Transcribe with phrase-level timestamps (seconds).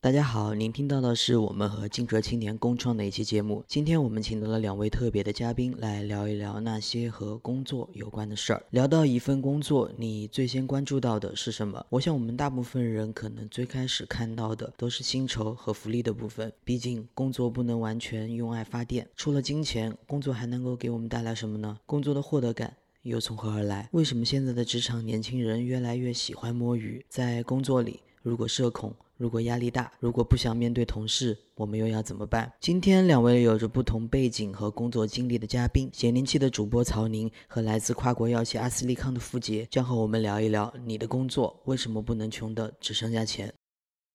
[0.00, 3.64] 大家好，您听到的是我们和金哲青年共创的一期节目。
[3.66, 8.62] 今天我们请到了两位特别的嘉宾来聊一聊那些和工作有关的事儿。
[8.70, 11.84] 聊到一份工作，你最先关注到的是什么？
[11.90, 16.52] 我想我们大部分人可能最开始看到的都是薪酬和福利的部分。
[16.62, 21.76] 毕竟工作不能完全用爱发电，除了金钱，工作还能够给我们带来什么呢？
[21.86, 22.72] 工作的获得感
[23.02, 23.88] 又从何而来？
[23.90, 27.04] 为什么现在的职场年轻人越来越喜欢摸鱼？
[27.08, 28.94] 在工作里，如果社恐。
[29.18, 32.52] 如果压力大，如果不想面对同事，我们又要怎么办？
[32.60, 43.52] 今天两位有着不同背景和工作经历的嘉宾，咸宁期的主播曹宁和来自跨国药企阿斯利康的付杰，将和我们聊一聊你的工作为什么不能穷的只剩下钱。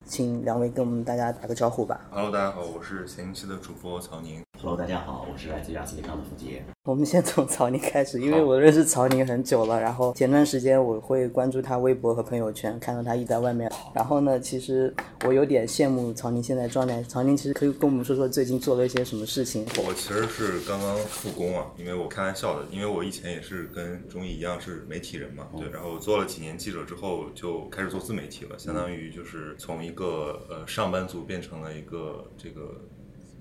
[0.06, 2.00] 请两位跟我们大家打个招呼吧。
[2.10, 4.42] Hello，大家好，我是咸宁期的主播曹宁。
[4.63, 6.63] Hello，大家好，我是来自阿斯利康的付杰。
[6.84, 9.77] 我们先从曹宁开始，因为我认识曹宁很久了。
[9.77, 13.92] 然后前段时间我会关注他微博和朋友圈，看到他一直在外面跑。
[13.94, 17.03] 然后呢，其实我有点羡慕曹宁现在状态。
[17.03, 19.66] 曹宁其实可以跟我们说说最近做了一些什么事情。
[19.86, 25.70] 我其实是刚刚复工啊，因为我开玩笑的，因为我以前也是跟中医一样是媒体人嘛，对。
[25.72, 32.80] 然后做了几年记者之后，就开始做自媒体了，相当于就是从一个呃上班族变成了一个这个。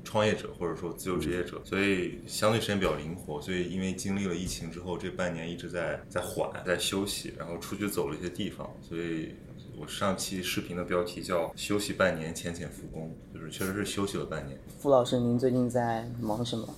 [0.05, 3.41] 创业者或者说自由职业者，所以相对时间比较灵活。
[3.41, 8.69] 所以因为经历了疫情之后，这半年一直在在缓，在休息，然后出去走了一些地方。
[8.81, 9.35] 所以
[9.79, 14.59] 我上期视频的标题叫“休息半年，浅浅复工”，就是确实是休息了半年。
[14.79, 16.69] 傅老师，您最近在忙什么？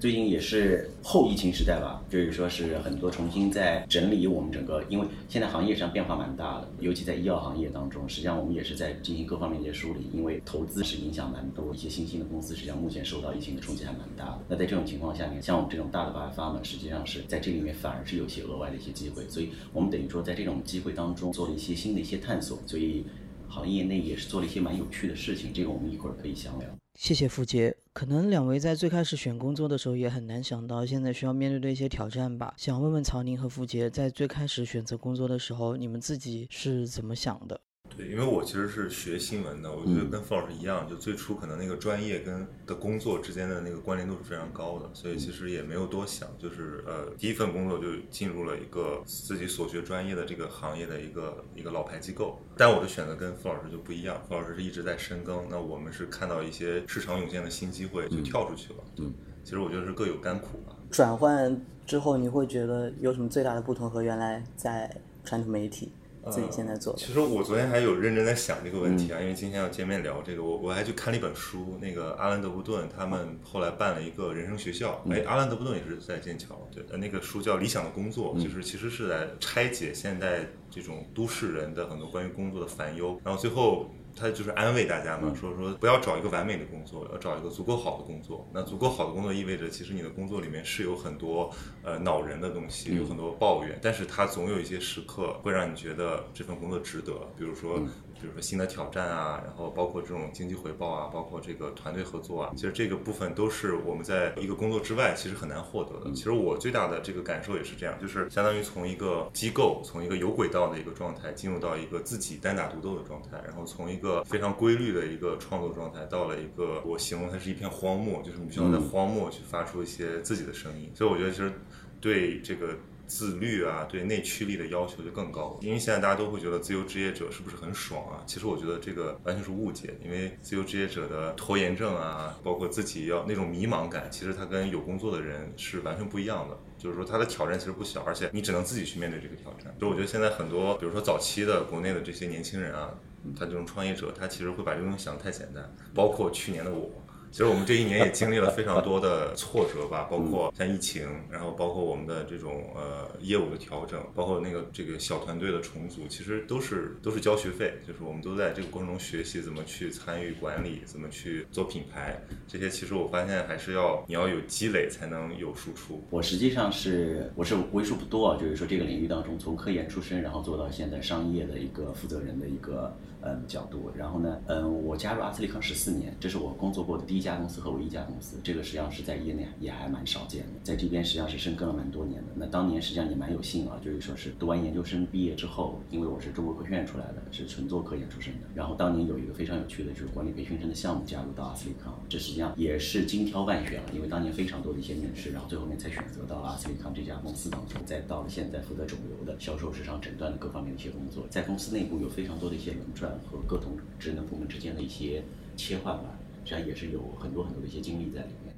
[0.00, 14.38] 最近也是后疫情时代吧，就是说是很多重新在整理我们整个，因为现在行业上变化蛮大的，尤其在医药行业当中，实际上我们也是在进行各方面一些梳理，因为投资是影响蛮多，一些新兴的公司实际上目前受到疫情的冲击还蛮大的。
[14.48, 23.04] 那在这种情况下面，像我们这种大的发发们，实际上是在这里面反而是有些额外的一些机会，所以我们等于说在这种机会当中做了一些新的一些探索，所以
[23.50, 26.68] 行业内也是做了一些蛮有趣的事情，这个我们一会儿可以详聊。
[26.94, 27.76] 谢谢付杰。
[27.92, 32.54] 可能两位在最开始选工作的时候也很难想到现在需要面对的一些挑战吧。
[32.56, 37.60] 想问问曹宁和付杰，在最开始选择工作的时候，你们自己是怎么想的？
[37.96, 52.38] 对，因为我其实是学新闻的，我觉得跟付老师一样，就最初可能那个专业跟的工作之间的那个关联度是非常高的，所以其实也没有多想，就是呃第一份工作就进入了一个自己所学专业的这个行业的一个一个老牌机构。
[52.56, 58.78] 但我的选择跟付老师就不一样，付老师是一直在深耕，那我们是看到一些市场涌现的新机会就跳出去了。
[58.98, 59.12] 嗯，
[59.42, 60.76] 其实我觉得是各有甘苦吧。
[60.90, 64.90] 转换之后，你会觉得有什么最大的不同和原来在
[65.24, 65.92] 传统媒体？
[66.28, 66.94] 自己现在做。
[66.96, 83.90] 其实我昨天还有认真在想这个问题啊，因为今天要见面聊这个，我我还去看了一本书，那个阿兰德布顿他们后来办了一个人生学校，哎，阿兰德布顿也是在剑桥，对，那个书叫《理想的工作》，就是其实是在拆解现代这种都市人的很多关于工作的烦忧，然后最后。
[84.16, 88.48] 他就是安慰大家嘛，说说不要找一个完美的工作，要找一个足够好的工作。
[88.52, 91.50] 那足够好的工作意味着，其实你的工作里面是有很多
[91.82, 97.12] 呃恼人的东西，有很多抱怨，但是它总有一些时刻会让你觉得这份工作值得。
[97.36, 97.80] 比如说。
[98.20, 106.12] 比如说新的挑战啊，然后包括这种经济回报啊，包括这个团队合作啊，其实这个部分都是我们在一个工作之外其实很难获得的。
[106.14, 120.90] 其实我最大的这个感受也是这样，就是相当于从一个机构，从一个有轨道的一个状态，进入到一个自己单打独斗的状态，然后从一个非常规律的一个创作状态，到了一个我形容它是一片荒漠，就是你需要在荒漠去发出一些自己的声音。
[120.94, 121.52] 所以我觉得其实
[122.00, 122.76] 对这个。
[123.10, 125.58] 自律啊，对内驱力的要求就更高。
[125.62, 128.22] 因为现在大家都会觉得自由职业者是不是很爽啊？
[128.24, 129.92] 其实我觉得这个完全是误解。
[130.04, 136.56] 因为自由职业者的拖延症啊，包括自己要那种迷茫感，其实他跟有工作的人是完全不一样的。
[136.78, 139.74] 就是说他的挑战其实不小，而且你只能自己去面对这个挑战。
[139.80, 142.94] 就我觉得现在很多，比如说早期的国内的这些年轻人啊，
[143.38, 145.72] 他这种创业者，他其实会把这东西想得太简单。
[145.94, 146.90] 包括去年的我。
[147.30, 166.02] 其实我们这一年也经历了非常多的挫折吧，包括像疫情，然后包括我们的这种呃业务的调整，包括那个这个小团队的重组，其实都是都是交学费，就是我们都在这个过程中学习怎么去参与管理，怎么去做品牌，这些其实我发现还是要你要有积累才能有输出。
[166.10, 177.20] 我实际上是我是为数不多啊，就是说这个领域当中从科研出身，然后做到现在商业的一个负责人的一个嗯角度，然后呢嗯我加入阿斯利康十四年，这是我工作过的第一。
[177.20, 182.28] 家公司和唯一一家公司，这个实际上是在业内也还蛮少见的，在这边实际上是深耕了蛮多年的。
[182.34, 188.46] 那当年实际上也蛮有幸啊，就是说是读完研究生毕业之后，因为我是中国科学院出来的，是纯做科研出身的。
[188.54, 205.22] 然后当年有一个非常有趣的，就是管理培训生的项目加入到阿斯利康，这实际上也是精挑万选了，因为当年非常多的一些面试，然后最后面才选择到了阿斯利康这家公司当中，再到了现在负责肿瘤的销售、市场诊断的各方面的一些工作，在公司内部有非常多的一些轮转和各种职能部门之间的一些
[205.56, 206.18] 切换吧。
[206.44, 208.54] 实际上也是有很多很多的一些经历在里面。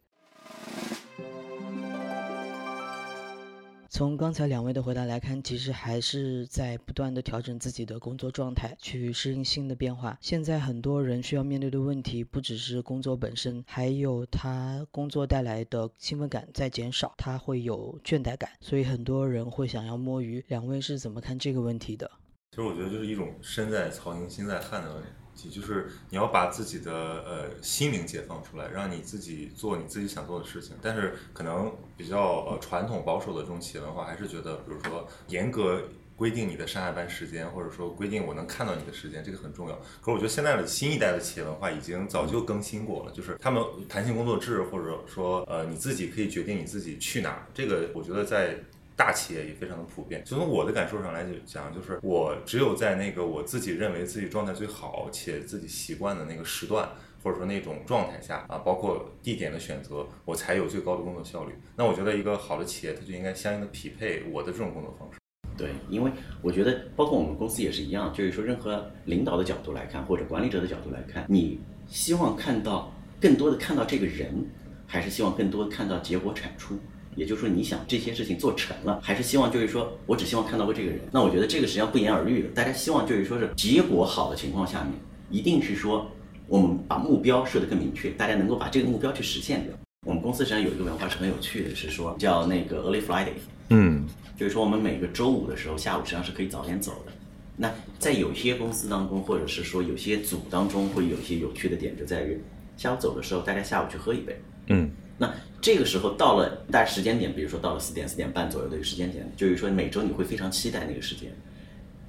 [3.88, 10.16] 从刚才两位的回答来看，其实还是在不断的调整自己的工作状态，去适应新的变化。
[10.22, 20.42] 现在很多人需要面对的问题，不只是工作本身，还有他工作带来的兴奋感在减少，他会有倦怠感，所以很多人会想要摸鱼。
[20.48, 22.10] 两位是怎么看这个问题的？
[22.52, 25.48] 其实我觉得就是一种身在曹营心在汉的问题。
[25.50, 30.76] 就是你要把自己的呃心灵解放出来，让你自己做你自己想做的事情。
[30.82, 35.82] 但是可能比较呃传统保守的这种企业文化，还是觉得，比如说严格
[36.14, 39.74] 规定你的上下班时间，或者说规定我能看到你的时间，这个很重要。
[40.02, 47.46] 可是我觉得现在的新一代的企业文化已经早就更新过了，就是他们弹性工作制，或者说呃你自己可以决定你自己去哪儿。
[47.54, 48.62] 这个我觉得在。
[49.02, 50.22] 大企业也非常的普遍。
[50.24, 56.88] 从我的感受上来讲，就是我只有在那个我自己认为自己状态最好且自己习惯的那个时段，
[57.20, 61.52] 或者说那种状态下啊，包括地点的选择，我才有最高的工作效率。
[61.76, 65.18] 那我觉得一个好的企业，它就应该相应的匹配我的这种工作方式。
[65.56, 71.58] 对，因为我觉得，包括我们公司也是一样，就是说，任何领导的角度来看，或者管理者的角度来看，你
[71.88, 74.46] 希望看到更多的看到这个人，
[74.86, 76.78] 还是希望更多看到结果产出？
[77.14, 81.00] 也就是说，你想这些事情做成了，还是希望就是说我只希望看到过这个人？
[81.12, 82.48] 那我觉得这个实际上不言而喻的。
[82.50, 84.92] 大家希望就是说是结果好的情况下面，
[85.30, 86.10] 一定是说
[86.46, 89.74] 我们把目标设得更明确，大家能够把这个目标去实现掉。
[90.06, 93.34] 我们公司实际上有一个文化是很有趣的，是说叫那个 Early Friday，
[93.68, 94.06] 嗯，
[94.36, 97.12] 就是说我们每个周五的时候下午实际上是可以早点走的。
[97.56, 102.40] 那在有些公司当中，或者是说有些组当中，会有一些有趣的点，就在于
[102.76, 104.90] 下午走的时候，大家下午去喝一杯，嗯。
[105.22, 111.30] 那这个时候到了大时间点，比如说到了四点、四点半左右的一个时间点，就是说每周你会非常期待那个时间，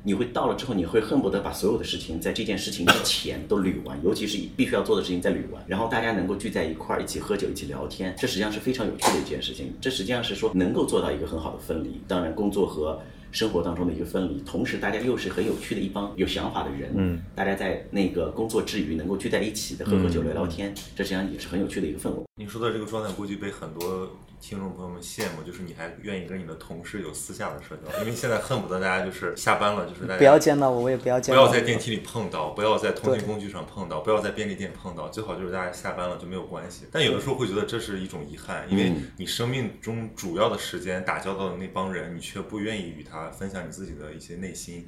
[0.01, 9.71] 你会到了之后，你会恨不得把所有的事情在这件事情之前都捋完，尤其是必须要做的事情再捋完，然后大家能够聚在一块儿一起喝酒、一起聊天，这实际上是非常有趣的一件事情。
[9.79, 12.01] 这实际上是说能够做到一个很好的分离。
[12.07, 12.99] 当然，工作和
[13.33, 22.23] 生活当中的一个分离，同时大家又是很有趣的一帮有想法的人，嗯，大家在那个工作之余能够聚在一起的喝喝酒聊聊天，这实际上也是很有趣的一个氛围。
[22.35, 24.09] 你说的这个状态估计被很多。
[24.43, 36.85] 听众朋友们羡慕，就是你还愿意跟你的同事有私下的社交， 因为现在恨不得大家就是下班了，就是大家不要见到我，我也不要见，不要在电梯里碰到，不要在通讯工具上碰到，不要在便利店碰到，最好就是大家下班了就没有关系。
[36.91, 44.85] 但有的时候会觉得这是一种遗憾，因为你生命中主要的时间打交道的那帮人，你却不愿意与他分享你自己的一些内心。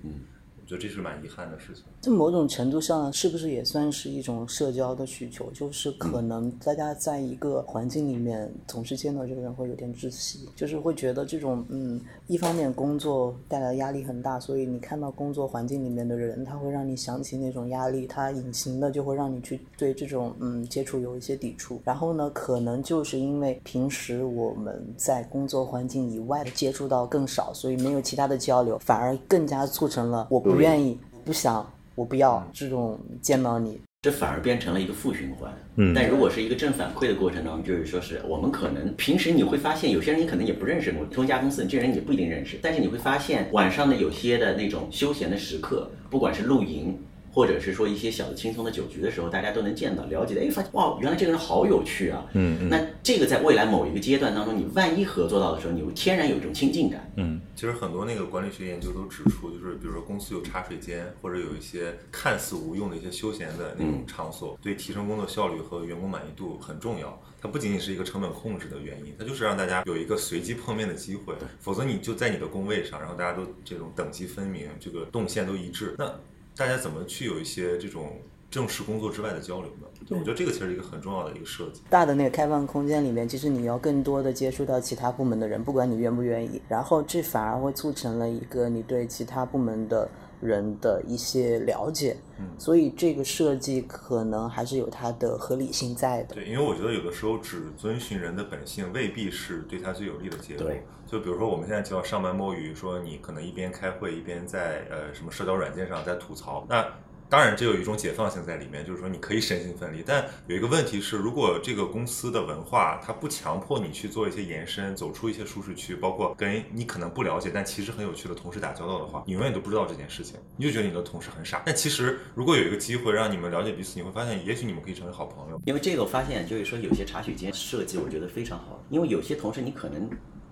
[0.66, 1.84] 我觉得这是蛮遗憾的事情。
[2.02, 5.48] 这某种程度上，是不是也算是一种社交的需求？
[5.52, 21.80] 就是可能大家在一个环境里面，总是见到这个人会有点窒息，就是会觉得这种嗯，一方面工作带来压力很大，所以你看到工作环境里面的人，他会让你想起那种压力，他隐形的就会让你去对这种嗯接触有一些抵触。
[21.86, 30.40] 然后呢，可能就是因为平时我们在工作环境以外的接触到更少，所以没有其他的交流，反而更加促成了我。
[30.55, 31.66] 不愿意，不想，
[31.96, 35.52] 我不要这种见到你，这反而变成了一个负循环。
[35.75, 46.98] 嗯，但如果是一个正反馈的过程当中，就是说是我们可能平时你会发现，有些人你可能也不认识，同一家公司，这人你不一定认识，但是你会发现晚上的有些的那种休闲的时刻，不管是露营。
[47.36, 52.25] 或者是说一些小的轻松的酒局的时候，大家都能见到、了解的，哎，发现哇，原来这个人好有趣啊。
[52.32, 57.12] 嗯，那这个在未来某一个阶段当中，你万一合作到的时候，你会天然有一种亲近感。
[57.18, 67.22] 嗯，其实很多那个管理学研究都指出，就是比如说公司有茶水间，或者有一些看似无用的一些休闲的那种场所，对提升工作效率和员工满意度很重要。
[67.42, 71.36] 它不仅仅是一个成本控制的原因，它就是让大家有一个随机碰面的机会。
[71.60, 76.10] 否则你就在你的工位上，然后大家都这种等级分明，这个动线都一致，那。
[76.56, 78.14] 大家怎么去有一些这种
[78.50, 79.88] 正式工作之外的交流呢？
[80.08, 81.82] 对我觉得这个其实是一个很重要的一个设计。
[81.90, 86.62] 大的那个开放空间里面，其实你要更多的接触到其他部门的人，不管你愿不愿意。
[86.70, 90.08] 然后这反而会促成了一个你对其他部门的
[90.40, 92.16] 人的一些了解。
[92.38, 96.36] 嗯，所以这个设计可能还是有它的合理性在的。
[96.36, 100.68] 对，因为我觉得有的时候只遵循人的本性，未必是对他最有利的结果。
[100.68, 106.86] 对，就比如说我们现在就要上班摸鱼，说你可能一边开会一边在呃什么社交软件上在吐槽，那。
[107.28, 110.04] 当然，这有一种解放性在里面，就是说你可以身心分离。
[110.06, 121.64] 但有一个问题是，如果这个公司的文化它不强迫你去做一些延伸，走出一些舒适区，包括跟你可能不了解但其实很有趣的同事打交道的话，你永远都不知道这件事情，你就觉得你的同事很傻。
[121.66, 125.60] 但其实如果有一个机会让你们了解彼此，你会发现，也许你们可以成为好朋友。
[125.66, 128.80] 因为这个我发现，就是说有些茶水间设计，我觉得非常好。
[128.92, 130.08] 因为有些同事你可能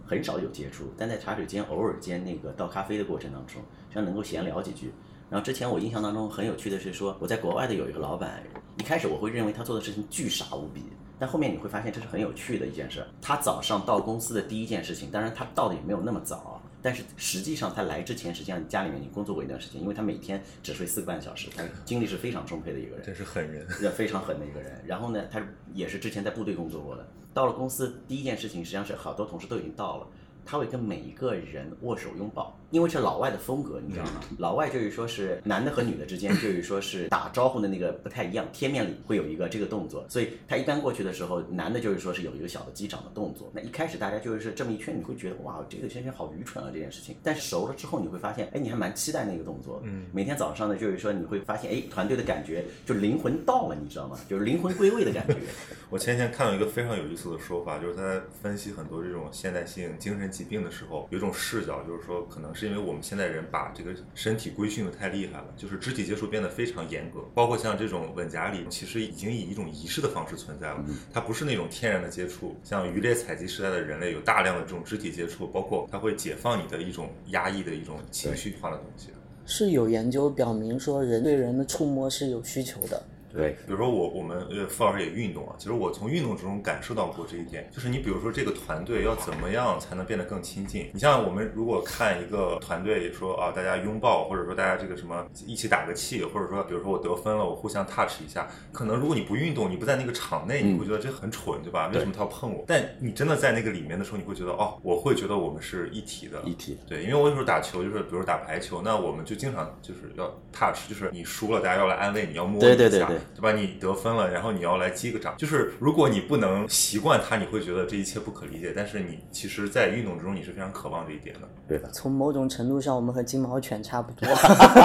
[0.05, 4.91] 很少有接触，但在茶水间偶尔间那个倒咖啡的过程当中，实际上能够闲聊几句。
[5.29, 8.43] 然后之前我印象当中很有趣的是说，我在国外的有一个老板，
[8.77, 10.83] 一开始我会认为他做的事情巨傻无比，
[11.17, 13.03] 但后面你会发现这是很有趣的一件事。
[13.21, 24.83] 他早上到公司的第一件事情，当然他到的也没有那么早，但是实际上他来之前，实际上家里面已经工作过一段时间，因为他每天只睡四个半小时，他精力是非常充沛的一个人，真是狠人，非常狠的一个人。
[24.85, 25.41] 然后呢，他
[25.73, 30.07] 也是之前在部队工作过的，到了公司第一件事情，实际上是好多同事都已经到了。
[30.45, 34.21] 他会跟每一个人握手拥抱，因为是老外的风格，你知道吗？
[34.37, 43.51] 老外就是说是男的和女的之间，就是说是打招呼的那个不太一样，贴面礼会有一个这个动作，所以他一般过去的时候，男的就是说是有一个小的击掌的动作。
[43.53, 47.15] 那一开始大家就是这么一圈，你会觉得哇，这个先生好愚蠢啊这件事情。
[47.23, 49.81] 但是熟了之后，你会发现，哎，你还蛮期待那个动作。
[49.85, 54.17] 嗯，每天早上呢，就是说你会发现，哎，团队的感觉就灵魂到了，你知道吗？
[54.29, 55.35] 就是灵魂归位的感觉。
[55.89, 72.57] 我前天看到一个非常有意思的说法，就是他在分析很多这种现代性精神疾病的时候，有一种视角，就是说可能是因为我们现在人把这个身体规训的太厉害了，就是肢体接触变得非常严格，包括像这种吻夹里，其实已经以一种仪式的方式存在了，它不是那种天然的接触。
[72.63, 79.09] 像渔猎采集时代的人类有大量的这种肢体接触，包括它会解放你的一种压抑的一种情绪化的东西。
[79.45, 83.03] 是有研究表明说，人对人的触摸是有需求的。
[83.33, 90.89] 对，比如说我我们呃傅老师也运动啊，其实我从运动之中感受到过这一点，就是你比如说这个团队要怎么样才能变得更亲近？
[90.93, 101.89] 你像我们如果看一个团队说啊，大家拥抱，或者说大家这个什么一起打个气，或者说比如说我得分了，我互相 touch 一下，可能如果你不运动，你不在那个场内，你会觉得这很蠢，对吧？
[101.93, 102.63] 为什么他要碰我？
[102.67, 106.77] 但你真的在那个里面的时候，你会觉得哦，我会觉得我们是一体的，一体。
[106.87, 112.75] 对，因为我有时候打球就是，比如打排球，那我们就经常就是要 touch，就是你输了，大家要来安慰你，要摸你一下，
[113.07, 113.53] 对吧？
[113.53, 113.93] 你得。
[113.93, 118.73] 分了，然后你要来击个掌，就是如果你不能习惯它，你会觉得这一切不可理解。
[118.75, 121.47] 但是你其实，在运动之中，你是非常渴望这一点的。
[121.67, 124.27] 对的，从某种程度上，我们和金毛犬差不多。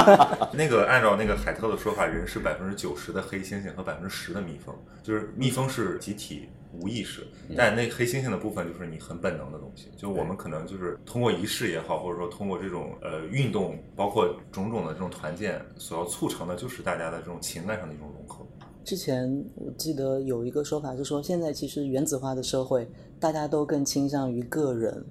[0.52, 9.88] 那个按照那个海特的说法，人是百分之九十的黑猩猩和百分之十的蜜蜂，就是蜜蜂是集体无意识，但那黑猩猩的部分就是你很本能的东西。
[9.96, 18.44] 就我们可能就是通过仪式也好，或者说通过这种呃运动，包括种种的这种团建，所要促成的就是大家的这种情感上的一种融合。
[18.84, 22.88] 之前我记得有一个说法是说，现在其实原子化的社会，
[23.20, 25.04] 大家都更倾向于个人，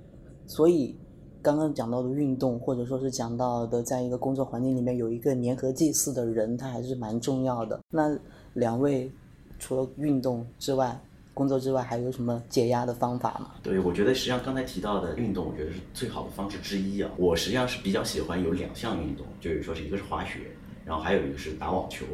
[0.47, 0.95] 所以
[1.43, 7.79] 刚刚讲到的运动，或者说是讲到的，在一个工作环境里面有一个粘合祭祀的人，他还是蛮重要的。
[7.89, 8.17] 那
[8.53, 9.11] 两位
[9.59, 10.99] 除了运动之外，
[11.37, 13.51] 工作之外，还有什么解压的方法吗？
[13.61, 17.11] 对，我觉得实际上刚才提到的运动，我觉得是最好的方式之一啊。
[17.15, 20.39] 我实际上是比较喜欢有两项运动，就是说是一个是滑雪，
[20.83, 22.07] 然后还有一个是打网球。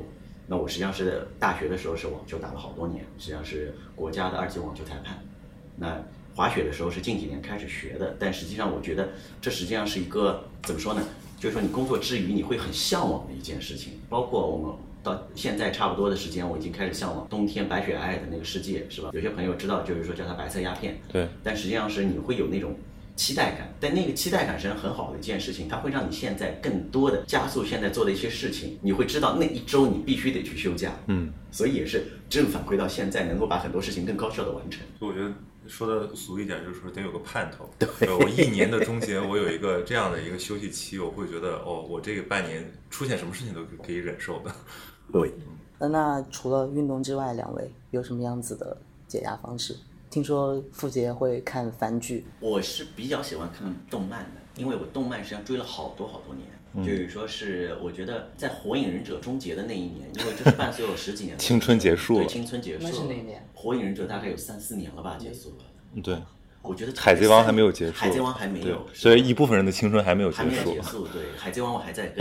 [0.45, 5.17] 那我实际上是大学的时候是网球打了好多年，实际上是国家的二级网球裁判。
[5.77, 6.03] 那
[6.35, 9.07] 滑雪的时候是近几年开始学的，但实际上我觉得
[9.41, 11.01] 这实际上是一个怎么说呢？
[11.39, 13.93] 就是说你工作之余你会很向往的一件事情。
[14.09, 19.09] 包括我们到现在差不多的时间，我已经开始向往冬天白雪皑皑的那个世界，是吧？
[19.13, 20.99] 有些朋友知道，就是说叫它白色鸦片。
[21.11, 21.27] 对。
[21.43, 22.75] 但实际上是你会有那种。
[23.15, 28.79] 期待感，但那个期待感是很好的一件事情，它会让你现在更多的加速现在做的一些事情。
[28.81, 34.81] 你会知道那一周你必须得去休假，嗯，所以也是正反馈到现在能够把很多事情更高效的完成。
[34.97, 35.31] 所以我觉得
[35.67, 37.69] 说的俗一点，就是说得有个盼头。
[37.77, 44.51] 对，我一年的中间，我有一个这样的一个休息期，我会觉得哦，我这个半年出现什么事情都可以忍受的。
[45.11, 45.33] 对，
[45.79, 49.75] 那除了运动之外，两位有什么样子的解压方式？
[50.09, 63.41] 听说傅杰会看番剧，我是比较喜欢看动漫的，因为我动漫实际上追了好多好多年，就是说是我觉得在《火影忍者》终结的那一年，因为这是伴随我十几年， 青春结束，对，青春结束，那是哪年？
[63.59, 66.15] 《火影忍者》大概有三四年了吧，结束了，对。
[66.63, 70.43] 我觉得海贼王还没有结束，海贼王还没有，所以一部分人的青春还没有结束。
[70.43, 72.11] 还没有结束，对，海贼王我还在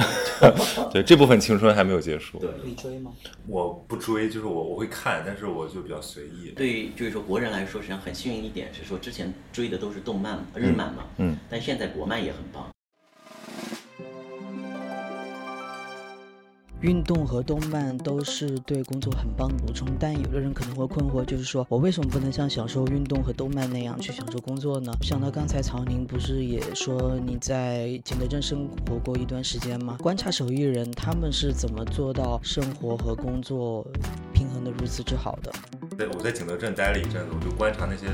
[0.92, 2.38] 对，这部分青春还没有结束。
[2.40, 3.12] 对，你追吗？
[3.46, 6.50] 我不追，就是我我会看，但是我就比较随意。
[6.56, 12.72] 对于就是说国人来说，实际上很幸运一点是说，之前追的都是动漫日漫嘛，嗯，但现在国漫也很棒。
[16.82, 24.92] 运动和动漫都是对工作很棒的补充，但有的人可能会困惑，就是说我为什么不能像享受运动和动漫那样去享受工作呢？
[25.00, 29.96] 想到刚才曹宁不是也说你在景德镇生活过一段时间吗？
[30.02, 33.86] 观察手艺人他们是怎么做到生活和工作
[34.34, 35.52] 平衡的如此之好的？
[35.96, 38.06] 对，我在景德镇待了一阵子，我就观察那些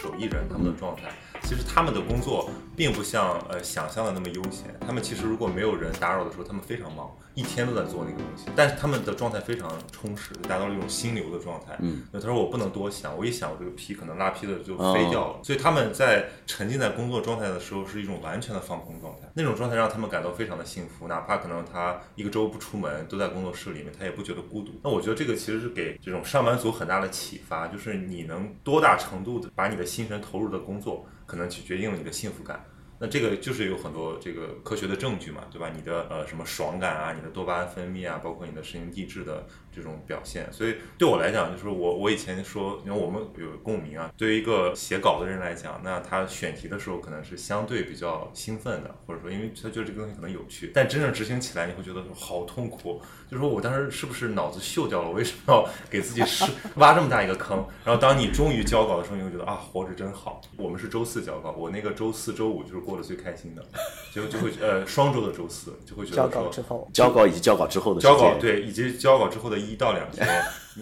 [0.00, 1.10] 手艺人他们的状态。
[1.52, 8.46] 其实他们的工作并不像呃想象的那么悠闲，他们其实如果没有人打扰的时候，他们非常忙，一天都在做那个东西。
[8.56, 11.76] 但是他们的状态非常充实，达到了一种心流的状态。
[11.80, 15.40] 嗯，他说我不能多想，我一想我这个皮可能拉皮的就飞掉了。
[15.42, 19.30] 所以他们在沉浸在工作状态的时候，是一种完全的放空状态。
[19.34, 24.80] 那种状态让他们感到非常的幸福，哪怕可能他一个周不出门，都在工作室里面，他也不觉得孤独。
[24.82, 31.06] 那我觉得这个其实是给这种上班族很大的启发，就是你能多大程度的把你的心神投入的工作。
[31.32, 32.62] 可能去决定了你的幸福感，
[33.02, 35.68] 那这个就是有很多这个科学的证据嘛，对吧？
[35.74, 39.44] 你的呃什么爽感啊，你的多巴胺分泌啊，包括你的神经递质的。
[39.74, 44.12] 这种表现，所以对我来讲，就是我我以前说，因为我们有共鸣啊。
[44.18, 50.70] 对于一个写稿的人来讲，那他选题的时候可能是相对比较兴奋的，或者说，因为他觉得这个东西可能有趣。
[50.74, 53.00] 但真正执行起来，你会觉得好痛苦。
[53.30, 55.08] 就是说我当时是不是脑子锈掉了？
[55.08, 56.44] 我为什么要 给自己是
[56.74, 57.66] 挖这么大一个坑？
[57.82, 60.38] 然后当你终于交稿的时候，你会觉得啊，活着真好。
[60.58, 63.64] 我们是周四交稿，我那个周四周五就是过得最开心的，
[64.12, 69.62] 就就会呃双周的周四就会觉得说交稿之后，交稿以及交稿之后的交稿对，以及交稿之后的。
[69.62, 70.26] 一到两天，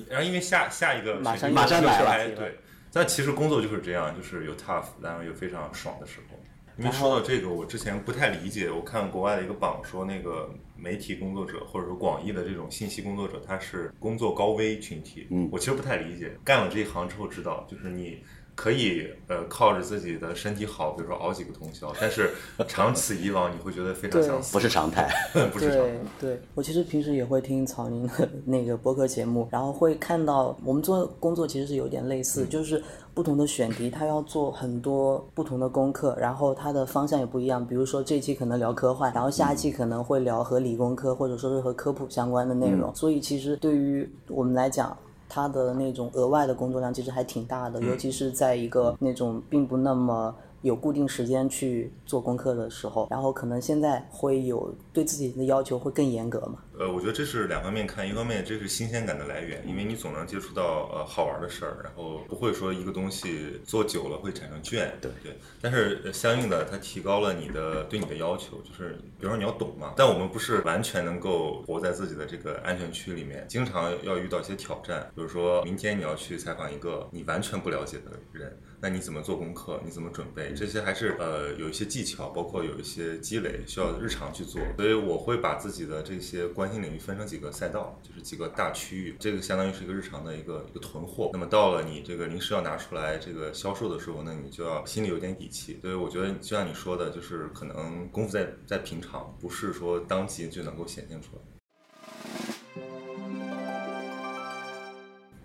[0.09, 2.59] 然后因为下下一个马上马上来了，对。
[2.91, 6.39] 但其实工作就是这样，就是有 tough，然后有非常爽的时候。
[6.79, 15.27] 因为说到这个，我之前不太理解，我看国外的一个榜说，那个媒体工作者或者说广义的这种信息工作者，他是工作高危群体。
[15.31, 18.25] 嗯，我其实不太理解，干了这一行之后知道，就是你。
[18.61, 22.31] 可以呃靠着自己的身体好，比如说熬几个通宵，但是
[22.69, 25.09] 长此以往，你会觉得非常想死，不是常态，
[25.51, 25.93] 不是常态。
[26.21, 37.67] 对，我其实平时也会听曹宁的那个播客节目，然后会看到我们做工作其实是有点类似，就是不同的选题，他要做很多不同的功课，然后他的方向也不一样。
[37.67, 42.95] 比如说这一期可能聊科幻，然后下一期可能会聊和理工科或者说是和科普相关的内容。
[42.95, 44.95] 所以其实对于我们来讲，
[45.31, 56.59] 他的那种额外的工作量其实还挺大的，尤其是在一个那种并不那么有固定时间去做功课的时候，然后可能现在会有对自己的要求会更严格嘛。
[56.81, 65.37] 呃，我觉得这是两方面看，一方面这是新鲜感的来源，因为你总能接触到呃好玩的事儿，然后不会说一个东西做久了会产生倦，对对。
[65.61, 69.93] 但是相应的，它提高了你的对你的要求，就是比如说你要懂嘛。
[69.95, 79.79] 但我们不是完全能够活在自己的这个安全区里面，经常要遇到一些挑战，比如说明天你要去采访一个你完全不了解的人，那你怎么做功课？
[79.85, 80.55] 你怎么准备？
[80.55, 84.63] 这些还是呃有一些技巧，包括有一些积累需要日常去做。
[84.79, 86.71] 所以我会把自己的这些关。
[86.71, 91.31] 心领域分成几个赛道，就是几个大区域，这个相当于是一个日常的一个一个囤货。
[91.33, 95.81] 那么到了你这个临时要拿出来这个销售的时候，那你就要心里有点底气。
[95.83, 101.43] 所以我觉得就像你说的，就是可能功夫在在平常，不是说当即就能够显现出来。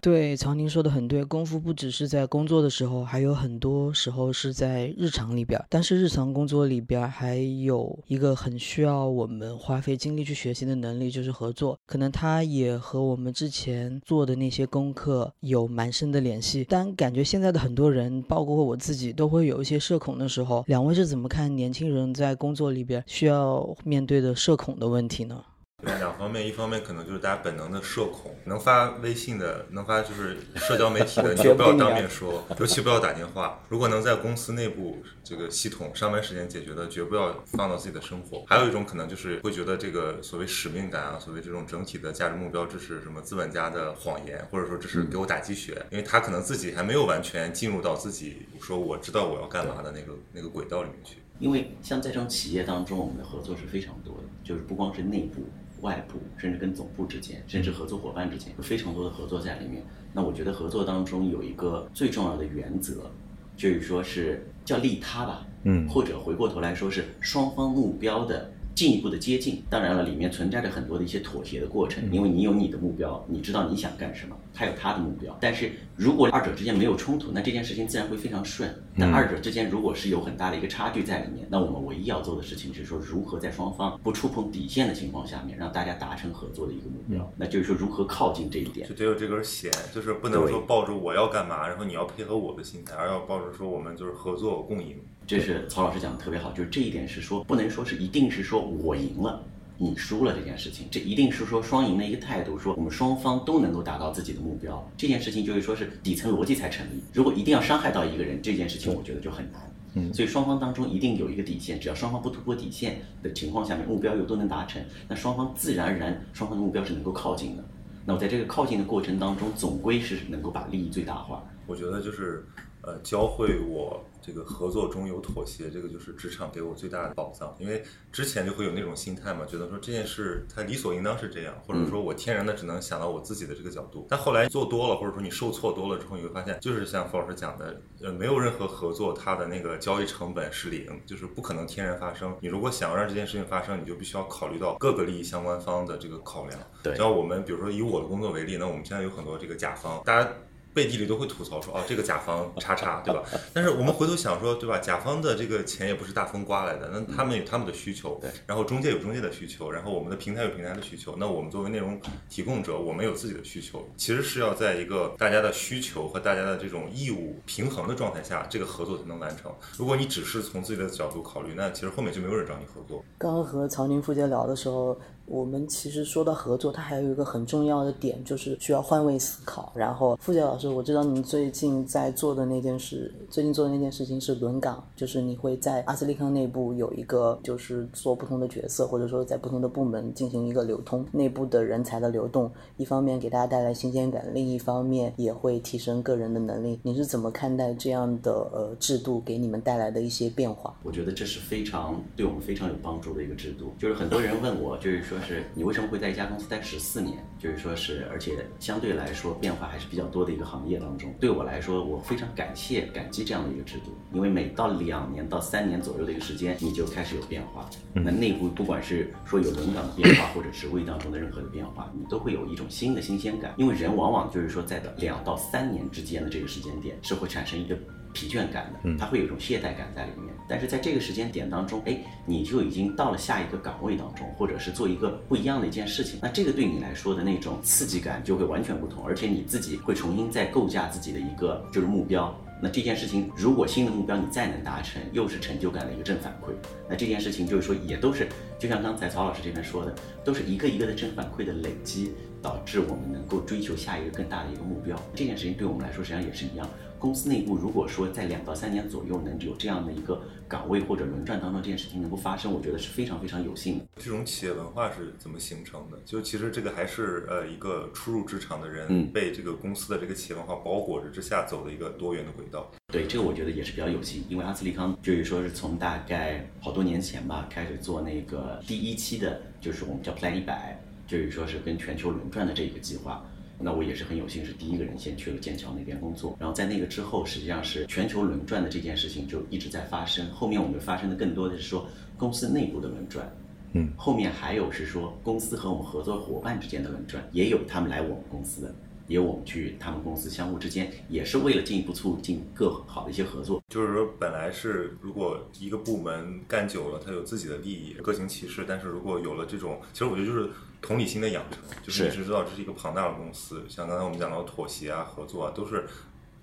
[0.06, 5.60] 对，曹宁说的很对，功夫不只是在工作的时候，还有很多时候是在日常里边。
[5.68, 11.80] 但是日常工作里边还有一个很需要我们花费精力去学习的能力，就是合作。
[11.88, 16.68] 可能它也和我们之前做的那些功课有蛮深的联系。
[16.70, 20.64] 但感觉现在的很多人，包括我自己，都会有一些社恐的时候。
[20.68, 25.44] 两位是怎么看年轻人在工作里边需要面对的社恐的问题呢？
[25.84, 33.62] 两方面，一方面可能就是大家本能的社恐，能发微信的，能发就是社交媒体的， 你就不要当面说，尤其不要打电话。
[33.70, 38.44] 如果能在公司内部这个系统上班时间解决的，绝不要放到自己的生活。
[38.48, 51.18] 还有一种可能就是会觉得这个所谓使命感啊，所谓这种整体的价值目标，这是什么资本家的谎言，或者说这是给我打鸡血，因为他可能自己还没有完全进入到自己说我知道我要干嘛的那个那个轨道里面去。
[51.38, 55.44] 因为像在这种企业当中，我们的合作是非常多的，就是不光是内部。
[55.86, 59.84] 外部甚至跟总部之间，甚至合作伙伴之间，有非常多的合作在里面。
[60.12, 63.12] 那我觉得合作当中有一个最重要的原则，
[63.56, 68.50] 就是说是叫利他吧，嗯，或者回过头来说是双方目标的。
[68.76, 75.36] 进一步的接近，当然了，里面存在着很多的一些妥协的过程，因为你有你的目标，你知道你想干什么，他有他的目标。
[75.40, 78.70] 但是如果二者之间没有冲突，那这件事情自然会非常顺。
[78.98, 87.32] 但二者之间如果是有很大的一个差距在里面，那我们唯一要做的事情是说，如何在双方不触碰底线的情况下面，让大家达成合作的一个目标。
[87.38, 94.98] 那就是说，如何靠近这一点，就得有这根弦，就是不能说抱着我要干嘛，然后你要配合我的心态，而要抱着说我们就是合作共赢。
[95.28, 99.42] 这是曹老师讲的特别好，就是这一点是说不能说是一定是说我赢了，
[99.78, 107.02] 你输了这件事情，这一定是说双赢的一个态度，说我们双方都能够达到自己的目标，这件事情就是说是底层逻辑才成立。
[107.12, 109.62] 如果一定要伤害到一个人，这件事情我觉得就很难。
[109.96, 117.64] 嗯，所以双方当中一定有一个底线，只要双方不突破底线的情况下面，目标又都能达成，那双方自然而然双方的目标是能够靠近的。
[118.06, 121.44] 那我在这个靠近的过程当中，总归是能够把利益最大化。
[121.66, 122.46] 我觉得就是，
[122.86, 124.04] 呃，教会我。
[124.26, 127.56] 这个合作中有妥协，这个就是职场给我最大的宝藏。
[127.60, 134.08] 因为之前就会有那种心态嘛，觉得说这件事它理所应当是这样，或者说我天然的只能想到我自己的这个角度。
[134.10, 142.36] 但后来做多了，或者说你受挫多了之后，你会发现，就是像付老师讲的，呃，没有任何合作它的那个交易成本是零，就是不可能天然发生。
[142.42, 146.60] 你如果想要让这件事情发生，你就必须要考虑到各个利益相关方的这个考量。
[146.82, 150.28] 对，像我们比如说以我的工作为例，那我们现在有很多这个甲方，大家。
[150.76, 153.24] 背地里都会吐槽说，哦，这个甲方叉叉，对吧？
[153.54, 154.78] 但是我们回头想说，对吧？
[154.78, 158.30] 甲方的这个钱也不是大风刮来的，那他们有他们的需求，对。
[158.46, 161.98] 然后中介有中介的需求，然后我们的平台有平台的需求，那我们作为内容
[162.30, 169.50] 提供者，我们有自己的需求，其实是要在一个大家的需求和大家的这种义务平衡的状态下，这个合作才能完成。
[169.78, 173.02] 如果你只是从自己的角度考虑，那其实后面就没有人找你合作。
[173.18, 175.00] 刚刚和曹宁副姐聊的时候。
[175.28, 179.72] 我们其实说到合作，它还有一个很重要的点，就是需要换位思考。
[179.76, 196.80] 然后，付杰老师，我知道您最近在做的那件事，最近做的那件事情是轮岗，就是你会在阿斯利康内部有一个，就是做不同的角色，或者说在不同的部门进行一个流通，内部的人才的流动，一方面给大家带来新鲜感，另一方面也会提升个人的能力。
[196.84, 200.76] 你是怎么看待这样的呃制度给你们带来的一些变化？
[200.84, 203.74] 我觉得这是非常对我们非常有帮助的一个制度。
[203.80, 205.15] 就是很多人问我，就是说。
[205.16, 207.18] 就是你为什么会在一家公司待十四年？
[207.40, 211.14] 就是说是，而且相对来说变化还是比较多的一个行业当中。
[211.20, 217.70] 对我来说，我非常感谢、感激这样的一个制度，因为每到两年到三年左右的一个时间，你就开始有变化。
[217.94, 223.54] 那内部不管是说有轮岗的变化，或者职位当中的任何的变化，你都会有一种新的新鲜感。
[223.58, 227.78] 因为人往往就是说在的两到三年之间的这个时间点，是会产生一个。
[228.16, 230.34] 疲倦感的，他会有一种懈怠感在里面。
[230.48, 236.20] 但是在这个时间点当中，哎，你就已经到了下一个岗位当中，或者是做一个不一样的一件事情。
[236.22, 242.34] 那这个对你来说的那种刺激感就会完全不同，而且你自己会重新再构架自己的一个就是目标。
[242.62, 246.54] 那这件事情如果新的目标你再能达成，又是成就感的一个正反馈。
[246.90, 252.14] 那这件事情就是说也都是，就像刚才曹老师这边说的，都是一个一个的正反馈的累积，
[252.46, 254.96] 导致我们能够追求下一个更大的一个目标。
[255.16, 256.70] 这件事情对我们来说实际上也是一样。
[257.00, 263.86] 公司内部如果说在两到三年左右能有这样的一个岗位或者轮转当中这件事情能够发生，我觉得是非常非常有幸的。
[263.98, 265.98] 这种企业文化是怎么形成的？
[266.06, 272.72] 就其实这个还是呃一个初入职场的人被这个公司的这个企业文化包裹着之下走的一个多元的轨道。
[272.94, 283.24] 对，这个我觉得也是比较有幸，因为阿斯利康就是说是从大概好多年前吧开始做那个第一期的，就是我们叫 Plan 一百，就是说是跟全球轮转的这一个计划。
[283.58, 286.36] 那我也是很有幸，是第一个人先去了剑桥那边工作。
[286.40, 290.30] 然后在那个之后，实际上是全球轮转的这件事情就一直在发生。
[290.32, 291.88] 后面我们发生的更多的是说
[292.18, 293.34] 公司内部的轮转，
[293.72, 298.76] 嗯，后面还有是说公司和我们合作伙伴之间的轮转，也有他们来我们公司的。
[299.08, 303.62] 也有我们去他们公司，相互之间也是为了进一步促进更好的一些合作。
[303.70, 308.66] 就是说，本来是如果一个部门干久了，他有自己的利益，各行其事。
[308.68, 310.50] 但是如果有了这种，其实我觉得就是
[310.86, 315.86] 同理心的养成，就是你是知道这是一个庞大的公司，像刚才我们讲到妥协啊、合作啊，都是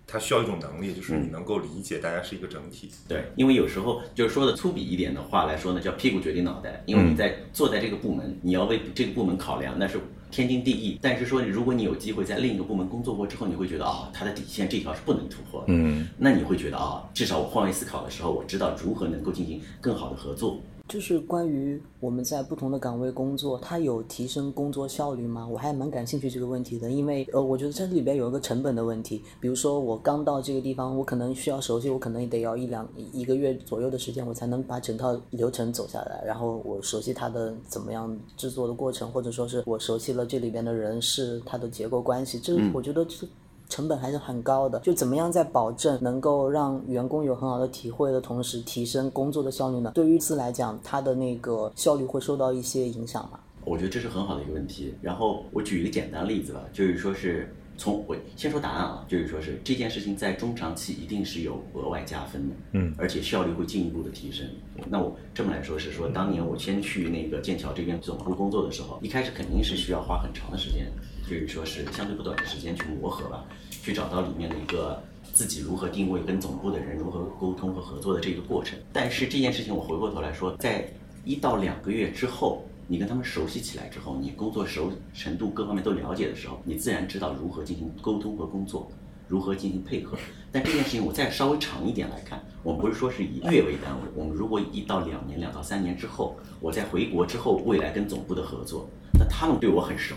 [0.06, 2.90] 它需要一种能力，就是你能够理解大家是一个整体。
[3.06, 6.82] 对，因为有时候就是说的粗鄙一点的话来说呢，叫屁股决定脑袋。
[6.86, 10.00] 因为你在坐在这个部门，你要为这个部门考量，那是。
[10.32, 15.66] 天经地义，但是说，如果你有机会在另一个部门工作过之后，你会觉得啊，他的底线这条是不能突破的。
[15.68, 20.58] 嗯，那你会觉得啊，至少我换位思考的时候，我知道如何能够进行更好的合作。
[20.92, 25.48] 就是关于我们在不同的岗位工作，它有提升工作效率吗？
[25.50, 29.22] 我还蛮感兴趣这个问题的，因为呃，我觉得这里边有一个成本的问题。
[29.40, 43.26] 比如说我刚到这个地方，我可能需要熟悉，我可能得要一两一个月左右的时间，我才能把整套流程走下来，然后我熟悉它的怎么样制作的过程，或者说是我熟悉了这里边的人事、它的结构关系，这我觉得这。
[43.72, 49.90] 成本还是很高的，就怎么样在保证能够让员工有很好的体会的同时，提升工作的效率呢？
[49.94, 53.40] 对于自来讲，它的那个效率会受到一些影响吗？
[53.64, 54.92] 我觉得这是很好的一个问题。
[55.00, 57.50] 然后我举一个简单例子吧，就是说是
[57.82, 64.46] 从我先说答案啊，就是说是这件事情在中长期一定是有额外加分的，嗯，而且效率会进一步的提升。
[64.88, 70.86] 那我这么来说是说，当年我先去那个剑桥这边总部工作的时候，一开始肯定是需要花很长的时间。
[71.28, 78.78] 就是说是相对不短的时间去磨合吧，去找到里面的一个自己如何定位，跟总部的人如何沟通和合作的这个过程。
[78.92, 80.88] 但是这件事情我回过头来说，在
[81.24, 82.64] 一到两个月之后。
[82.92, 88.92] 你跟他们熟悉起来之后，你工作熟程度各方面都了解的时候，你自然知道如何进行沟通和工作，
[89.28, 90.14] 如何进行配合。
[90.50, 98.86] 但这件事情我再稍微长一点来看，我们不是说是以月为单位，我们如果一到两年、两到三年之后，我在回国之后，未来跟总部的合作，
[99.18, 100.14] 那他们对我很熟。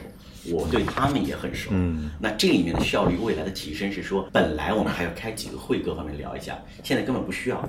[0.51, 7.67] 我对他们也很熟，嗯，那这里面的效率未来的提升是说，本来我们还要开几个会，各方面聊一下，现在根本不需要，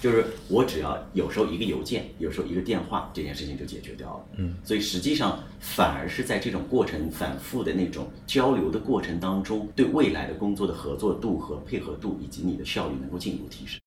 [0.00, 13.80] 就是我只要有时候一个邮件，有时候一个电话，这件事情就解决掉了，嗯，所以实际上反而是在这种过程反复的那种交流的过程当中，对未来的工作的合作度和配合度以及你的效率能够进一步提升。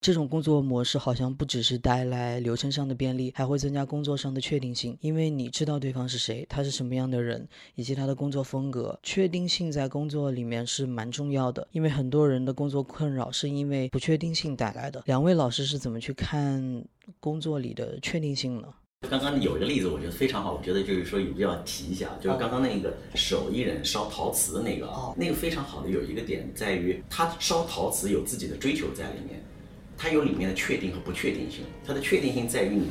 [0.00, 4.96] 这种工作模式好像不只是带来流程上的便利，还会增加工作上的确定性。
[5.02, 8.98] 因为你知道对方是谁，他是什么样的人，以及他的工作风格。
[9.02, 15.02] 确定性在工作里面是蛮重要的，因为很多人的工作困扰是因为不确定性带来的。
[15.04, 16.82] 两位老师是怎么去看
[17.20, 18.68] 工作里的确定性呢？
[19.10, 29.42] 刚刚有一个例子，我觉得非常好，我觉得就是说有必要提一下，就是刚刚那个手艺人烧陶瓷的那个啊，那个非常好的有一个点在于，他烧陶瓷有自己的追求在里面。
[30.02, 32.86] 它有里面的确定和不确定性，它的确定性在于你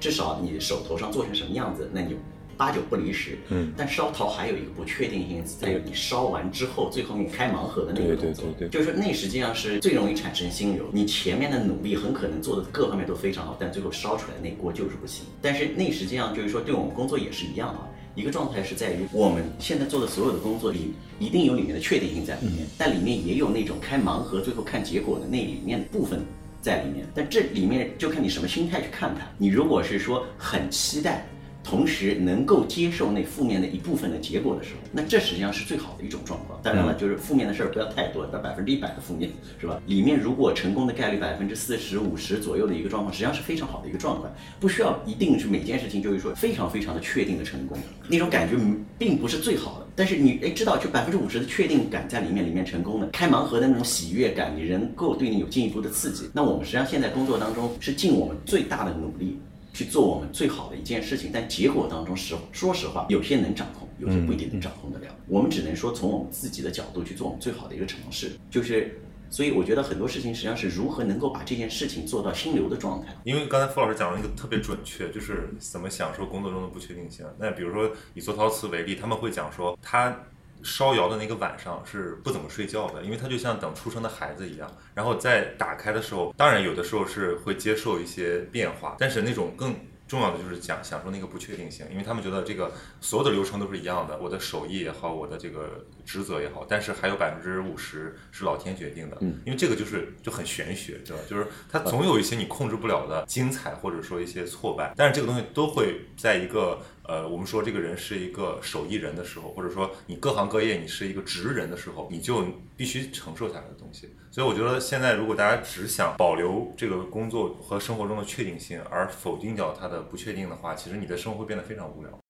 [0.00, 2.16] 至少你手头上做成什么样子，那你
[2.56, 3.36] 八九不离十。
[3.50, 3.70] 嗯。
[3.76, 10.88] 但烧陶还有一个不确定性在于你烧完之后，最后面开盲盒的那个动作，就是说那实际上是最容易产生心流。
[10.90, 15.26] 你前面的努力很可能做的各方面都非常好，但最后烧出来那锅就是不行。
[15.42, 26.24] 但是那实际上就是说对我们工作也是一样啊，一个状态是在于我们现在做的所有的工作里一定有里面的确定性在里面，但里面也有那种开盲盒最后看结果的那里面的部分。
[26.64, 29.26] 在里面，但这里面就看你什么心态去看它。
[29.36, 31.26] 你如果是说很期待。
[31.64, 36.60] 同时能够接受那负面的一部分的结果的时候，那这实际上是最好的一种状况。
[36.62, 39.80] 当然了，就是负面的事儿不要太多，到百分之一百的负面，是吧？
[39.86, 44.30] 里面如果成功的概率百分之四十五十左右的一个状况，实际上是非常好的一个状况。
[44.60, 48.56] 不需要一定是每件事情就是说非常非常的确定的成功，那种感觉
[48.98, 49.86] 并不是最好的。
[49.96, 56.28] 但是你哎知道，就百分之五十的确定感在里面，里面成功的开盲盒的那种喜悦感，你能够对你有进一步的刺激。
[56.34, 59.38] 那我们实际上现在工作当中是尽我们最大的努力。
[59.74, 65.06] 去做我们最好的一件事情，但结果当中实说实话，有些能掌控，有些不一定能掌控得了。
[65.26, 68.32] 我们只能说从我们自己的角度去做我们最好的一个尝试。
[68.48, 73.08] 就是，所以我觉得很多事情实际上是如何能够把这件事情做到心流的状态。
[73.24, 77.26] 因为刚才付老师讲了一个特别准确，就是怎么享受工作中的不确定性。
[77.36, 80.16] 那比如说以做陶瓷为例，他们会讲说他。
[80.64, 84.68] 烧窑的那个晚上是不怎么睡觉的，因为他就像等出生的孩子一样。
[84.94, 89.74] 然后在打开的时候，当然有的时候是会接受一些变化，但是那种更。
[90.06, 101.22] 重要的就是讲享受那个不确定性，因为他们觉得这个所有的流程都是一样的，我的手艺也好，我的这个职责也好，但是还有百分之五十是老天决定的，嗯，因为这个就是就很玄学，对吧？
[101.26, 112.44] 就是它总有一些你控制不了的精彩，或者说一些挫败，但是这个东西都会在一个呃，我们说这个人是一个手艺人的时候，或者说你各行各业你是一个职人的时候，你就
[112.76, 114.08] 必须承受下来的东西。
[114.30, 122.23] 所以我觉得现在如果大家只想保留这个工作和生活中的确定性，而否定掉它的不确定的话，其实你的生活会变得非常无聊。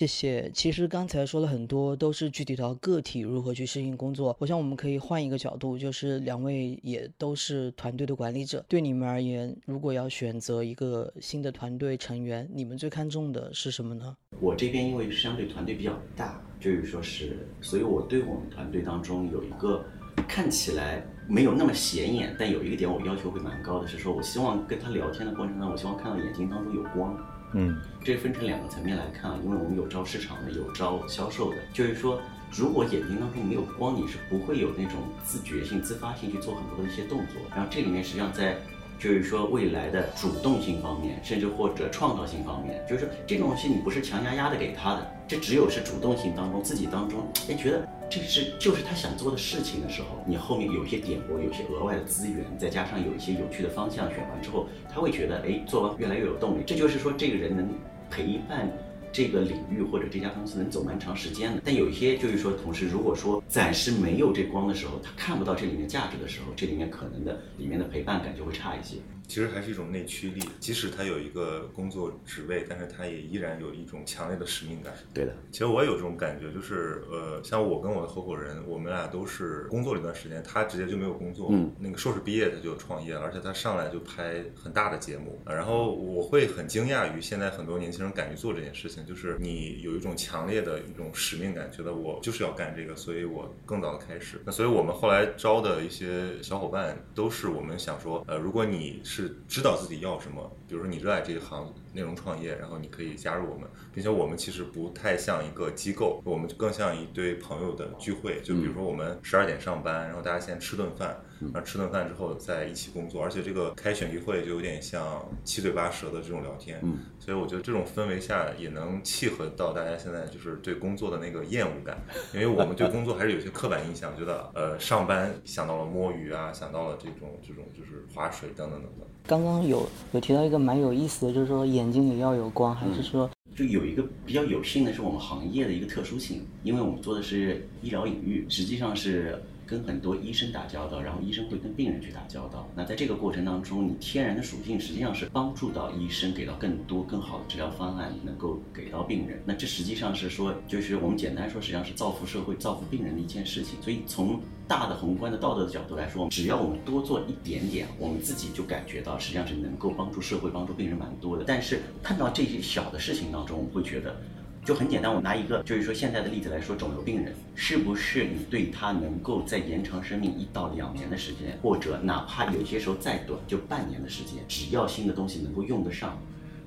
[0.00, 0.50] 谢谢。
[0.54, 4.34] 其实刚才说了很多，都是具体到个体如何去适应工作。
[4.40, 14.16] 我想我们可以换一个角度，就是两位也都是团队的管理者，对你们而言，如果要选择一个新的团队成员，你们最看重的是什么呢？
[14.40, 16.42] 我这边因为相对团队比较大。
[16.58, 19.84] 就是说是，所以我对我们团队当中有一个
[20.26, 27.14] 看起来没有那么显眼，但有一个点我要求会蛮高的，是说我希望跟他聊天的过程当中，我希望看到眼睛当中有光。
[27.52, 31.56] 嗯，这分成两个层面来看啊，因为我们有招市场的，有招销售的。
[31.72, 32.20] 就是说，
[32.52, 37.36] 如果眼睛当中没有光，你是不会有那种自觉性、自发性去做很多的一些动作。
[37.54, 38.56] 然后这里面实际上在。
[39.00, 56.62] 就是说，未来的主动性方面，甚至或者创造性方面，就是这种东西你不是强压压的给他的，这只有是主动性当中自己当中，哎，觉得这是就是他想做的事情的时候，你后面有些点拨，有些额外的资源，再加上有一些有趣的方向选完之后，他会觉得，哎，做完越来越有动力。
[56.66, 57.66] 这就是说，这个人能
[58.10, 58.70] 陪伴。
[59.12, 68.96] 这个领域或者这家公司能走蛮长时间的，但有一些就是说，同事如果说暂时没有这光的时候，他看不到这里面价值的时候，这里面可能的里面的陪伴感就会差一些。
[69.30, 74.92] 其实还是一种内驱力，即使他有一个工作职位，但是他也依然有一种强烈的使命感。
[75.14, 94.40] 对的，其实我也有这种感觉，就是呃，像我跟我的合伙人，我们俩都是工作了一段时间，他直接就没有工作，嗯，那个硕士毕业他就创业了，而且他上来就拍很大的节目，然后我会很惊讶于现在很多年轻人敢于做这件事情，就是你有一种强烈的一种使命感，觉得我就是要干这个，所以我更早的开始。
[94.44, 108.40] 那所以我们后来招的一些小伙伴，都是我们想说，呃，如果你是是知道自己要什么，比如说你热爱这一行内容创业，然后你可以加入我们，并且我们其实不太像一个机构，我们更像一堆朋友的聚会。
[108.42, 116.78] 就比如说我们十二点上班，然后大家先吃顿饭，然后吃顿饭之后再一起工作，而且这个开选题会就有点像七嘴八舌的这种聊天。
[116.82, 121.98] 嗯，所以我觉得这种氛围下也能契合到大家现在就是对工作的那个厌恶感，
[122.32, 129.06] 因为我们对工作还是有些刻板印象，觉得呃上班想到了摸鱼啊，想到了这种这种就是划水等等等等。
[129.26, 142.68] 刚刚有有提到一个蛮有意思的，就是说眼睛也要有光，还是说就有一个比较有幸的是我们行业的一个特殊性，因为我们做的是医疗领域，实际上是跟很多医生打交道，然后医生会跟病人去打交道。
[142.74, 149.40] 那在这个过程当中，你天然的属性实际上是帮助到医生给到更多更好的治疗方案，能够给到病人。
[149.46, 153.80] 那这实际上是说，就是我们简单说，实际上是造福社会、造福病人的一件事情。
[153.80, 161.44] 所以从大的宏观的道德的角度来说，只要我们多做一点点，我们自己就感觉到实际上是能够帮助社会、帮助病人蛮多的。
[161.46, 164.16] 但是看到这些小的事情当中，我们会觉得。
[164.62, 176.16] 就很简单，我拿一个就是说现在的例子来说，肿瘤病人是不是你对他能够再延长生命一到两年的时间，或者哪怕有些时候再短，就半年的时间，只要新的东西能够用得上，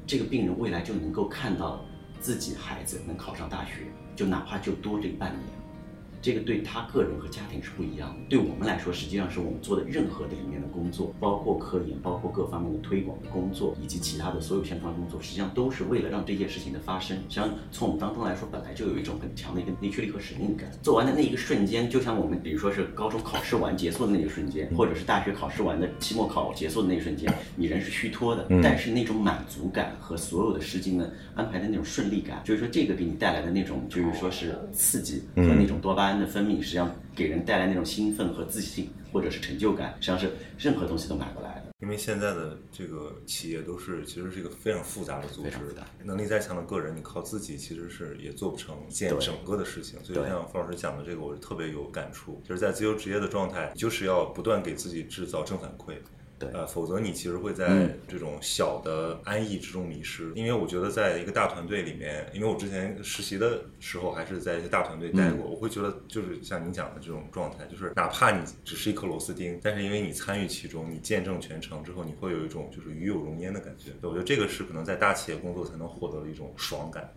[0.07, 1.85] 这个病人未来就能够看到
[2.19, 3.83] 自己孩子能考上大学，
[4.15, 5.62] 就哪怕就多这半年。
[6.23, 8.15] 这个对他个人和家庭是不一样的。
[8.29, 17.17] 对我们来说，实际上是我们做的任何的里面的工作，包括科研，包括各方面的推广的工作，以及其他的所有相关工作，实际上都是为了让这件事情的发生。
[17.17, 20.71] 实际上，从我们当中来说，本来就有一种很强的一个内驱力和使命感。
[20.81, 36.12] 做完的那一个瞬间，就像我们比如说是高中考试完结束的那一瞬间，或者是大学考试完的期末考结束的那一瞬间，你人是虚脱的，但是那种满足感和所有的事情呢安排的那种顺利感，就是说这个给你带来的那种，就是说是刺激和那种多巴胺。
[36.19, 41.63] 的分泌实际上给人带来那种兴奋和自信，或者是成就感，实际上是任何东西都买不来的。
[41.79, 45.57] 因为现在的这个企业都是其实是一个非常复杂的组织
[46.01, 50.01] 能力再强的个人，你靠自己其实是也做不成一件整个的事情。
[50.01, 55.95] 所以像方老师讲的这个，我是特别有感触，就是在自由职业的状态，就是要不断给自己制造正反馈。
[56.43, 60.31] 对呃，否则你其实会在嗯这种小的安逸之中迷失。
[60.35, 73.91] 因为我觉得在一个大团队里面，因为我之前实习的时候还是在一些大团队待嗯过，我会觉得就是像您讲的这种状态，就是哪怕你只是一颗螺丝钉，但是因为你参与其中，你见证全程之后，你会有一种就是与有荣焉的感觉。
[74.01, 77.11] 我觉得这个是可能在大企业工作才能获得的一种爽感。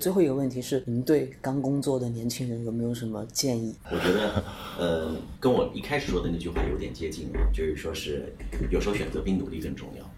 [0.00, 3.76] 最后一个问题是，您对刚工作的年轻人有没有什么建议？
[3.90, 4.42] 我觉得，
[4.78, 8.32] 呃，跟我一开始说的那句话有点接近，就是说是
[8.70, 10.10] 有时候选择比努力更重要。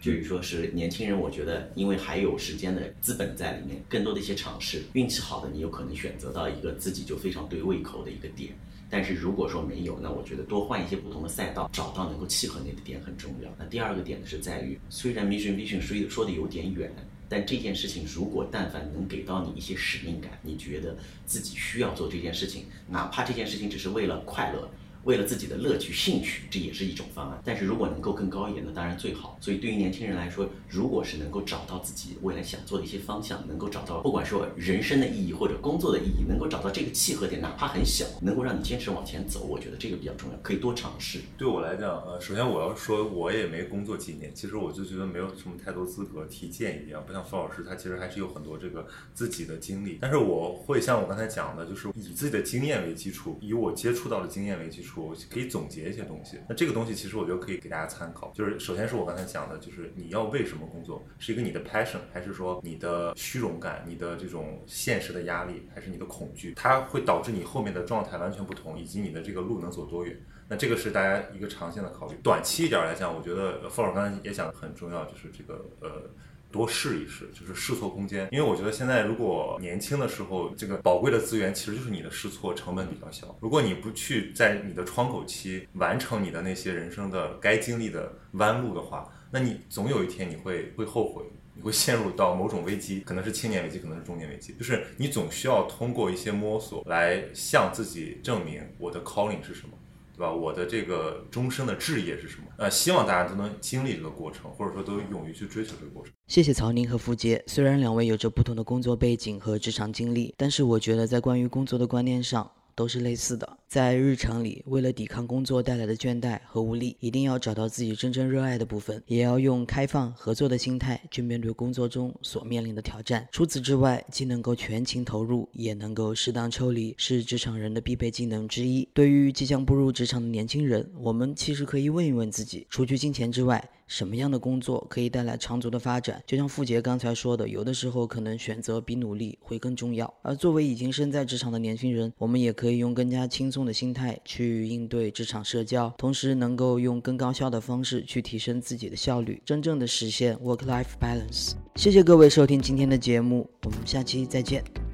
[0.00, 8.52] 就是说是年轻人，我觉得因为还有时间的资本在里面，更多的一些尝试，运气好的你有可能选择到一个自己就非常对胃口的一个点。
[8.88, 13.50] 但是如果说没有，那我觉得多换一些不同的赛道，找到能够契合你的点很重要。
[13.58, 16.94] 那第二个点呢是在于，虽然 mission vision 说说的有点远，
[17.28, 24.68] 但这件事情如果但凡能给到你一些使命感，你觉得自己需要做这件事情，哪怕这件事情只是为了快乐。
[25.04, 27.40] 为了自己的乐趣、兴趣，这也是一种方案。
[27.44, 29.38] 但是如果能够更高一点，那当然最好。
[29.40, 41.20] 所以对于年轻人来说，如果是能够找到自己未来想做的一些方向，能够找到不管说人生的意义或者工作的意义，能够找到这个契合点，哪怕很小，能够让你坚持往前走，我觉得这个比较重要，可以多尝试。
[41.36, 49.98] 对我来讲，呃，首先我要说，我也没工作几年，其实我就觉得没有什么太多资格提建议啊，不像范老师，他其实还是有很多这个自己的经历。
[50.00, 56.38] 但是我会像我刚才讲的，就是以自己的经验为基础，以我接触到的经验为基础，我可以总结一些东西。
[56.48, 58.30] 那这个东西其实我觉得可以给大家参考。
[58.34, 66.54] 就是首先是我刚才讲的，就是你要为什么工作，是一个你的 passion，还是说你的虚荣感、你的这种现实的压力，还是你的恐惧？
[66.54, 70.16] 它会导致你后面的状态完全不同，以及你的这个路能走多远。
[70.48, 72.16] 那这个是大家一个长线的考虑。
[72.22, 76.10] 短期一点来讲，我觉得呃傅老师刚才也讲的很重要，就是这个呃。
[76.54, 78.28] 多试一试，就是试错空间。
[78.30, 83.36] 因为我觉得现在如果年轻的时候，这个宝贵的资源其实就是你的试错成本比较小。
[83.40, 91.24] 如果你不去在你的窗口期完成你的那些人生的该经历的弯路的话，那你总有一天你会会后悔。
[91.56, 99.78] 你会陷入到某种危机，可能是青年危机，可能是中年危机，就是你总需要通过一些摸索来向自己证明我的 calling 是什么。
[100.16, 100.32] 对吧？
[100.32, 102.44] 我的这个终生的志业是什么？
[102.56, 106.12] 呃，希望大家都能经历这个过程，或者说都勇于去追求这个过程。
[106.28, 107.42] 谢谢曹宁和付杰。
[107.46, 112.50] 虽然两位有着不同的工作背景和职场经历，但是我觉得在关于工作的观念上。
[112.74, 123.26] 都是类似的，在日常里，为了抵抗工作带来的倦怠和无力，一定要找到自己真正热爱的部分，也要用开放合作的心态去面对工作中所面临的挑战。
[123.30, 128.88] 除此之外，既能够全情投入，也能够适当抽离，是职场人的必备技能之一。
[128.92, 136.22] 对于即将步入职场的年轻人，我们其实可以问一问自己：除去金钱之外，什么样的工作可以带来长足的发展？
[136.26, 140.12] 就像付杰刚才说的，有的时候可能选择比努力会更重要。
[140.22, 151.52] 而作为已经身在职场的年轻人，我们也可以用更加轻松的心态去应对职场社交，同时能够用更高效的方式去提升自己的效率，真正的实现 work-life balance。
[151.76, 154.93] 谢谢各位收听今天的节目，我们下期再见。